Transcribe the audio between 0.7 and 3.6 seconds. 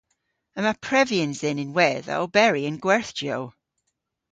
prevyans dhyn ynwedh a oberi yn gwerthjiow.